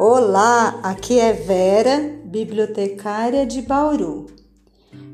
[0.00, 4.26] Olá, aqui é Vera, bibliotecária de Bauru.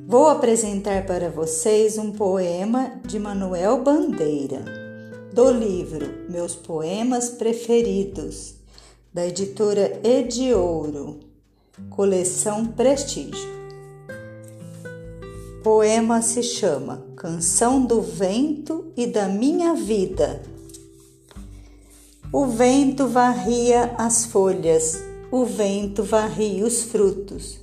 [0.07, 4.63] Vou apresentar para vocês um poema de Manuel Bandeira,
[5.33, 8.57] do livro Meus Poemas Preferidos,
[9.11, 11.19] da editora Ediouro,
[11.89, 13.55] coleção Prestígio.
[15.61, 20.43] O poema se chama Canção do Vento e da Minha Vida
[22.37, 27.61] o vento varria as folhas, o vento varria os frutos,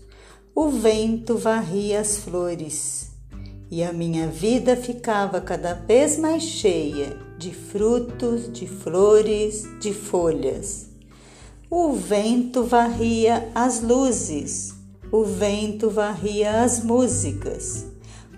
[0.55, 3.11] o vento varria as flores,
[3.69, 10.87] e a minha vida ficava cada vez mais cheia de frutos, de flores, de folhas.
[11.69, 14.73] O vento varria as luzes,
[15.11, 17.87] o vento varria as músicas,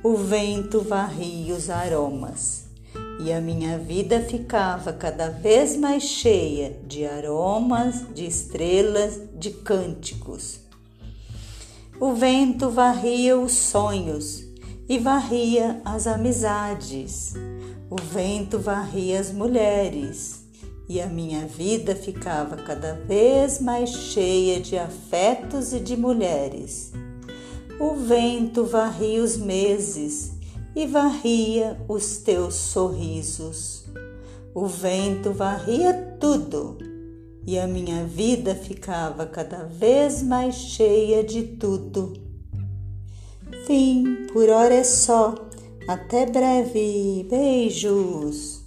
[0.03, 2.72] o vento varria os aromas
[3.19, 10.59] e a minha vida ficava cada vez mais cheia de aromas, de estrelas, de cânticos.
[11.99, 14.43] O vento varria os sonhos
[14.89, 17.33] e varria as amizades.
[17.89, 20.43] O vento varria as mulheres
[20.89, 26.91] e a minha vida ficava cada vez mais cheia de afetos e de mulheres.
[27.79, 30.32] O vento varria os meses
[30.75, 33.85] e varria os teus sorrisos.
[34.53, 36.77] O vento varria tudo
[37.45, 42.13] e a minha vida ficava cada vez mais cheia de tudo.
[43.65, 45.35] Fim, por hora é só.
[45.87, 47.25] Até breve.
[47.29, 48.62] Beijos.